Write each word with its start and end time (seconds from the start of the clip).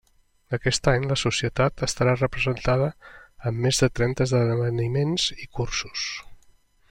Aquest 0.57 0.87
any, 0.91 1.03
la 1.09 1.17
Societat 1.23 1.83
estarà 1.87 2.15
representada 2.21 2.89
en 3.51 3.61
més 3.67 3.83
de 3.85 3.91
trenta 3.99 4.29
esdeveniments 4.29 5.31
i 5.47 5.51
cursos. 5.59 6.09